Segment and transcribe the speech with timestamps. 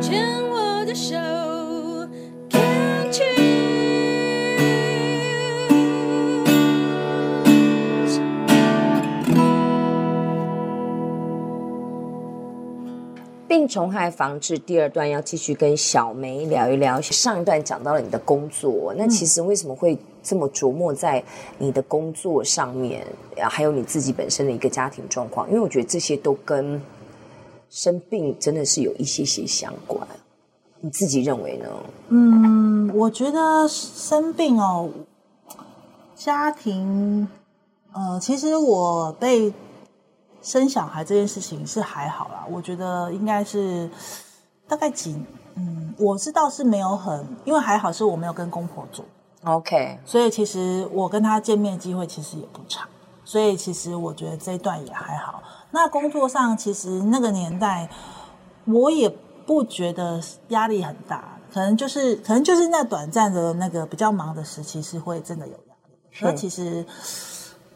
[0.00, 1.14] 牵我的手
[2.48, 3.40] ，Can't you？
[13.46, 16.98] 病虫害防治第二段要继续跟小梅聊一聊。
[17.02, 21.22] 上一段讲到了你的工作，那其实为什么会这么琢磨在
[21.58, 23.06] 你的工作上面，
[23.36, 25.46] 还有你自己本身的一个家庭状况？
[25.48, 26.80] 因为我觉得这些都跟
[27.70, 30.06] 生病真的是有一些些相关。
[30.80, 31.66] 你自己认为呢？
[32.08, 34.90] 嗯，我觉得生病哦，
[36.14, 37.26] 家庭，
[37.92, 39.50] 呃，其实我被。
[40.42, 43.90] 生小孩这件事情是还好啦，我觉得应该是
[44.66, 45.14] 大概几
[45.54, 49.04] 嗯，我是倒是没有很，因为还好是我没有跟公婆住
[49.44, 52.88] ，OK，所以其实我跟他见面机会其实也不长，
[53.30, 55.40] 所以其实我觉得这一段也还好。
[55.70, 57.88] 那工作上其实那个年代
[58.64, 59.08] 我也
[59.46, 66.84] 不觉得压力很大，可能就是可能就是那短暂的那个比较忙的时期是会真的有压力，那其实。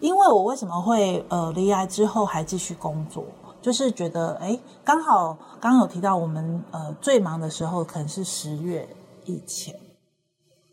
[0.00, 3.24] 因为我为什么会呃离癌之后还继续工作，
[3.62, 8.86] 就是觉得哎，刚好刚刚有提到我们呃最忙的时候可能是十月
[9.24, 9.74] 以前，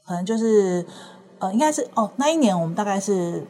[0.06, 0.86] 可能就是
[1.40, 3.46] 呃应该是哦那一年我们大概是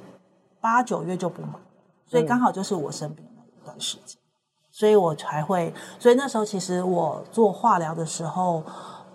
[0.62, 1.60] 八九月就不忙，
[2.06, 4.24] 所以刚好就是我生病的那一段时间，嗯、
[4.72, 8.64] 所以我才会，所以那时候其实我做化疗的时候，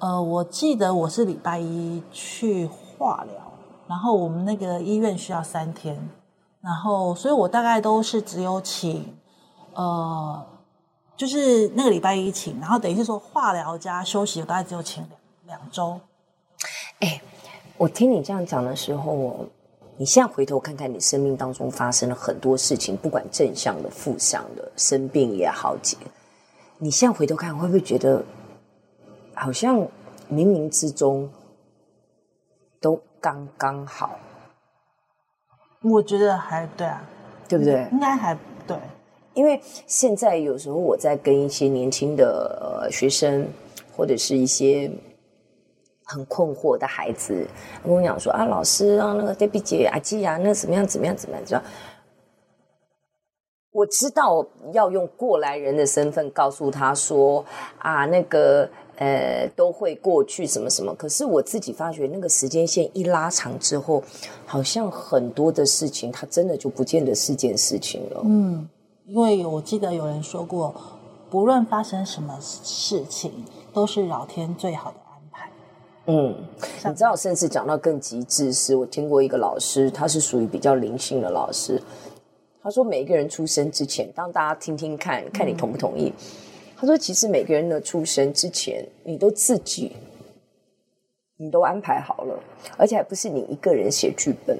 [0.01, 3.53] 呃我记得我是礼拜一去化疗，
[3.87, 5.97] 然后我们那个医院需要三天。
[6.63, 9.17] 然后，所以我大概都是只有请，
[9.75, 10.45] 呃，
[11.17, 15.07] 就是那个礼拜一请，然后等于是说化疗加休息，我大概只有请
[15.45, 16.01] 两两周。
[16.99, 17.23] 哎，
[17.77, 19.47] 我听你这样讲的时候，
[19.99, 25.97] 你现在回头看看你生命当中发生了很多事情，不管正向的、负向的，生病也好，解，
[26.79, 28.23] 你现在回头看，会不会觉得
[29.35, 29.79] 好像
[30.31, 31.31] 冥冥之中
[32.81, 34.19] 都刚刚好？
[35.83, 37.03] 我觉得还对啊，
[37.49, 37.89] 对不对？
[37.93, 38.77] 应该还对，
[39.33, 43.49] 因为现在有时候我在跟一些年轻的呃学生，
[43.97, 44.91] 或者是一些
[46.07, 47.47] 很困惑的孩子，
[47.85, 51.63] 跟我讲说啊，老师啊，那个 Debbie 姐啊，季啊，那怎么样怎么样怎么样，知道？
[53.73, 57.45] 我知道要用过来人的身份告诉他说
[57.79, 58.67] 啊，那个。
[58.99, 64.03] 呃，都会过去什么什么，可是我自己发觉那个时间线一拉长之后，
[64.47, 68.23] 好像很多的事情，它真的就不见得是件事情了。
[68.25, 68.67] 嗯，
[69.05, 70.75] 因为我记得有人说过，
[71.29, 74.97] 不论发生什么事情，都是老天最好的。
[76.07, 76.35] 嗯，
[76.85, 81.83] 你知道，甚至讲到更极致，是我听过一个老师，他是属于比较灵性的老师，
[82.63, 86.09] 他说每一个人出生之前，当大家听听看看你同不同意。
[86.09, 86.15] 嗯
[86.79, 89.97] 他说：“其实每个人的出生之前，你都自己，
[91.39, 92.39] 你都安排好了，
[92.77, 94.59] 而且还不是你一个人写剧本。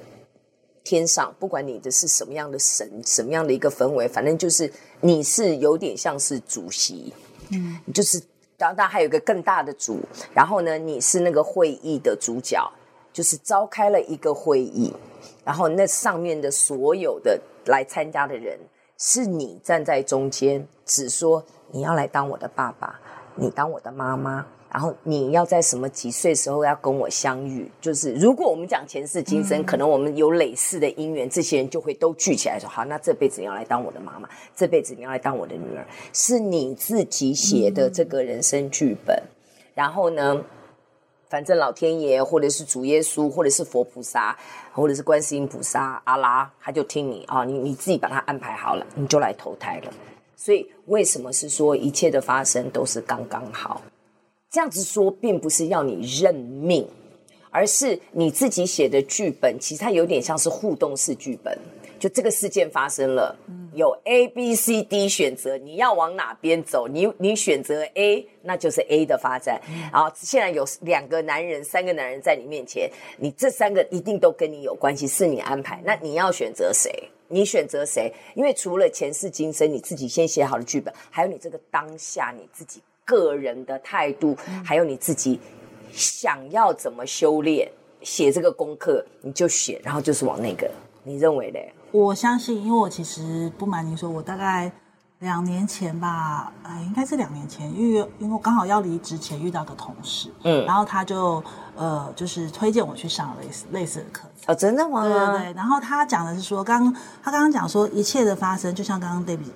[0.83, 7.13] 天上不管你的是什么样的神，什么样的一个氛围，反正就是你是有点像是主席，
[7.51, 8.19] 嗯，就是
[8.57, 9.99] 当然还有一个更大的组，
[10.33, 12.69] 然后呢，你是那个会议的主角，
[13.13, 14.93] 就是召开了一个会议，
[15.45, 18.59] 然后那上面的所有的来参加的人，
[18.97, 22.97] 是你站在中间，只说。”你要来当我的爸爸，
[23.35, 27.67] 你当我的妈妈，然后你要在什么几岁时候要跟我相遇？
[27.81, 35.83] 就是如果我们讲前世今生，嗯、可能我们有累世的姻缘，这些人就会都聚起来说：好，那这辈子你要来当我的妈妈，这辈子你要来当我的女儿，
[36.13, 39.15] 是你自己写的这个人生剧本。
[39.15, 40.43] 嗯、然后呢，
[41.27, 44.37] 反正老天爷，或者是主耶稣，或者是佛菩萨，
[44.73, 49.91] 或者是观世音菩萨、阿拉，他就听你啊，你你自己把他安排好了，你就来投胎了。
[50.35, 53.81] 所以，为什么是说一切的发生都是刚刚好？
[54.49, 56.87] 这样子说，并不是要你认命，
[57.51, 61.57] 而是你自己写的剧本，其实它有点像是互动式剧本。
[61.99, 63.35] 就这个事件发生了，
[63.73, 66.87] 有 A、B、C、D 选择，你要往哪边走？
[66.87, 69.59] 你你选择 A，那就是 A 的发展。
[69.91, 72.87] 然后现在有两个男人、三个男人在你面前，
[73.17, 75.81] 你这三个一定都跟你有关系，是你安排。
[75.83, 76.91] 那你要选择谁？
[77.29, 78.13] 你选择谁？
[78.35, 85.39] 因为除了前世今生你自己先写好的剧本，还有你这个当下你自己个人的态度，嗯、还有你自己
[85.93, 87.71] 想要怎么修炼，
[88.01, 90.69] 写这个功课你就写，然后就是往那个。
[91.03, 91.73] 你认为嘞？
[91.91, 94.69] 我相信，因为我其实不瞒您说，我大概
[95.19, 101.41] 两年前吧，呃，应该是两年前，因为因为我刚好要离职前遇到个同事，嗯，然后他就
[101.77, 104.53] 呃，就是推荐我去上类似类似的课程。
[104.53, 105.03] 哦，真的吗？
[105.03, 105.53] 对对对。
[105.53, 106.93] 然后他讲的是说，刚
[107.23, 109.49] 他刚刚讲说，一切的发生就像刚刚 Debbie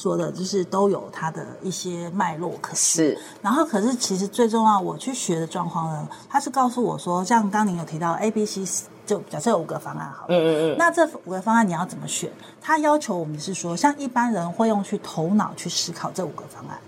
[0.00, 3.18] 说的，就是都有它的一些脉络可是。
[3.42, 8.64] 然后，可是其实最重要，我去学的状况呢，他是告诉我说，像刚您有提到 A、B、C，
[9.04, 10.76] 就假设有五个方案好了，嗯嗯嗯。
[10.78, 12.32] 那这五个方案你要怎么选？
[12.62, 16.80] 他要求我们是说，像一般人会用去头脑去思考这五个方案，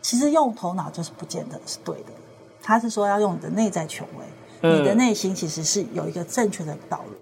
[0.00, 2.12] 其实用头脑就是不见得是对的。
[2.62, 4.24] 他是说要用你的内在权威。
[4.64, 7.16] 你的内心其实是有一个正确的道路，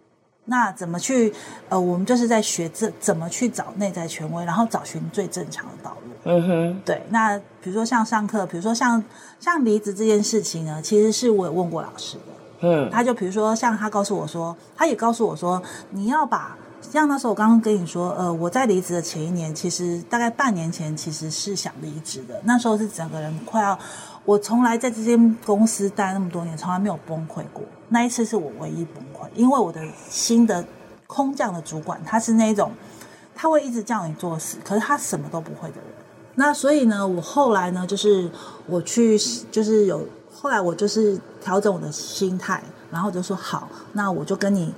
[0.47, 1.33] 那怎么去？
[1.69, 6.13] 呃，我们就是在学这怎么去找内在权威，然后找寻最正常的道路。
[6.25, 7.03] 嗯哼，对。
[7.11, 9.03] 那比如说像上课，比如说像
[9.39, 12.23] 像离职这件事情呢，其实是我有问过老师的。
[12.63, 23.79] 嗯，他就比如说像他告诉我说，他也告诉我说，你要把像那时候我刚刚跟你说，呃，我在离职的前一年，其实大概半年前其实是想离职的，那时候是整个人快要。
[24.27, 27.63] 我从来在这间公司待那么多年，从来没有崩溃过。
[27.91, 30.65] 那一次是我唯一崩溃，因为我的新的
[31.07, 32.73] 空降的主管，他是那种
[33.35, 35.85] 他会一直叫你做事，可是他什么都不会的人。
[36.37, 38.31] 那所以呢，我后来呢，就是
[38.67, 39.19] 我去，
[39.51, 44.73] 就是有后来我就是调整我的心态，然后就说好，那我就跟你，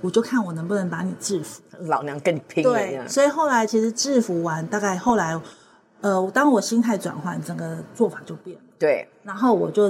[0.00, 1.62] 我就看我能不能把你制服。
[1.82, 2.64] 老娘跟你拼！
[2.64, 5.40] 对，所以后来其实制服完，大概后来，
[6.00, 8.62] 呃，当我心态转换，整个做法就变了。
[8.80, 9.88] 对，然后我就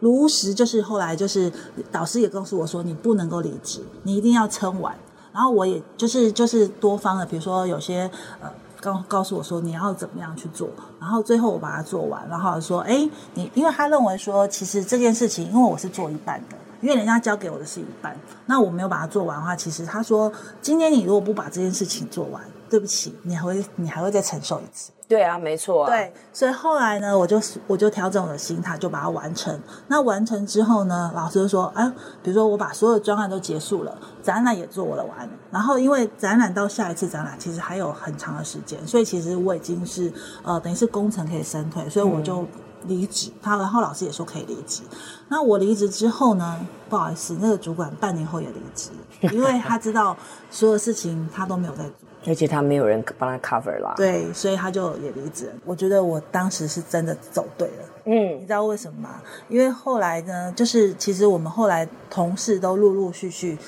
[0.00, 1.52] 如实，就是后来就是
[1.90, 4.94] 导师也告诉我说，你不能够离职，你一定要撑完。
[5.32, 8.10] 然后我也就是就是多方的，比如说有些
[8.42, 10.68] 呃告告诉我说你要怎么样去做，
[11.00, 18.14] 然后最后我把它做完，然后说，哎，你因为他认为说，其实这件事情，因为我是做一半的，因为人家交给我的是一半，
[18.44, 20.30] 那我没有把它做完的话，其实他说，
[20.60, 22.42] 今天你如果不把这件事情做完，
[22.72, 24.90] 对不起，你还会你还会再承受一次。
[25.06, 25.90] 对啊，没错啊。
[25.90, 29.60] 对，所以后来呢，我就我就调整我的心态，就把它完成。
[29.88, 31.86] 那完成之后呢，老师就说：“哎，
[32.22, 35.28] 比如说我把所有专案都结束了，展览也做了完。
[35.50, 40.10] 然后因为展览到下一次展览其实还有很长的时间，所以其实我已经是
[40.42, 42.46] 呃等于是工程可以升退，所以我就
[42.86, 43.30] 离职。
[43.42, 44.82] 他、嗯、然后老师也说可以离职。
[45.28, 48.90] 那我离职之后呢，不好意思，那个主管半年后也离职，
[49.34, 50.16] 因为他知道
[50.50, 51.92] 所有事情他都没有在做。”
[52.24, 55.52] 而且他没有人帮他 cover 啦，对，所以他就也离职。
[55.64, 59.20] 我觉得我当时是真的走对了，嗯，你知道为什么吗？
[59.48, 63.58] 因为后来呢，就是其实我们后来同事都陆陆续续，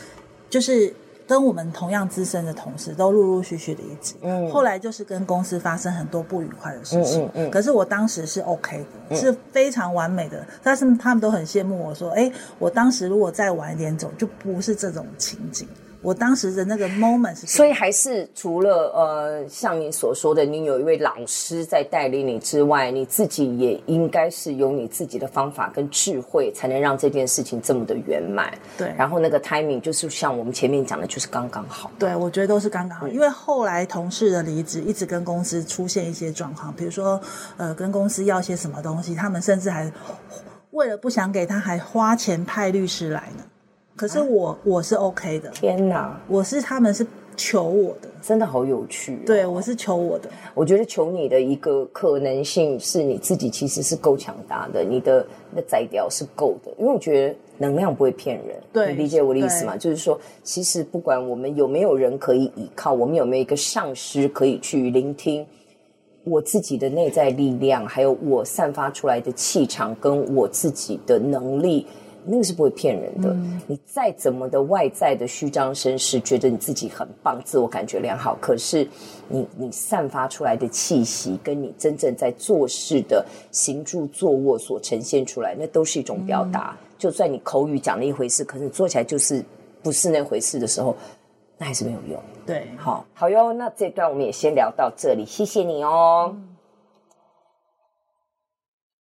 [0.49, 0.95] 就是
[1.27, 15.67] 跟我们同样资深的同事都陆陆续续离职，嗯，后来就是跟公司发生很多不愉快的事情，嗯嗯，嗯，可是我当时是 OK 的，嗯，是非常完美的，但是他们都很羡慕我说，哎，我当时如果再晚一点走，就不是这种情景。
[16.05, 28.53] 我当时的那个 moment 是，所以还是除了呃，像你所说的，你有一位老师在带领你之外，你自己也应该是有你自己的方法跟智慧，才能让这件事情这么的圆满。
[28.77, 31.91] 对，然后那个 timing 就是像我们前面讲的，就是刚刚好。
[31.99, 37.19] 对，我觉得都是刚刚好，嗯，因为后来同事的离职，一直跟公司出现一些状况，比如说
[37.57, 39.91] 呃，跟公司要些什么东西，他们甚至还
[40.73, 43.45] 为了不想给他，还花钱派律师来呢。
[43.97, 46.21] 可是我、啊、我是 OK 的，天哪！
[46.29, 47.07] 我是他们是
[47.37, 49.19] 求我的，真的好有趣、哦。
[49.25, 50.29] 对，我是求我的。
[50.53, 56.73] 我觉得求你的一个可能性是你自己其实是够强大的，你的那个摘掉是够的。
[56.79, 59.77] 因为我觉得能量不会骗人，对，你理解我的意思吗？
[59.77, 65.47] 就是说，其实不管我们有没有人可以依靠，我们有没有一个上师可以去聆听，
[66.25, 71.87] 我自己的内在力量，还有我散发出来的气场，跟我自己的能力。
[72.27, 73.31] 那个是不会骗人的。
[73.31, 73.61] 嗯。
[73.67, 78.89] 你再怎么的外在的虚张声势，觉得你自己很棒，自我感觉良好，可是
[79.29, 86.77] 你你散发出来的气息，跟你真正在做事的行住坐卧所呈现出来，那都是一种表达。
[86.81, 86.89] 嗯。
[86.99, 89.45] 就算你口语讲了一回事，可是你做起来就是
[89.83, 90.97] 不是那回事的时候，
[91.59, 92.21] 那还是没有用。
[92.47, 93.53] 对，好，好哟。
[93.53, 96.33] 那这段我们也先聊到这里，谢谢你哦。
[96.35, 96.54] 嗯